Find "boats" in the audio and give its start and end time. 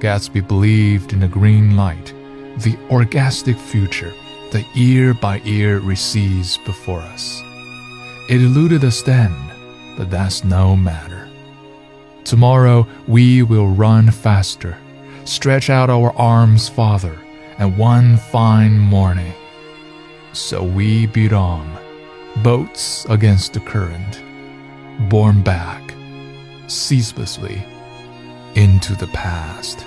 22.42-23.04